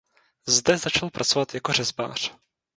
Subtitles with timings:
[0.47, 2.33] Zde začal pracovat jako řezbář.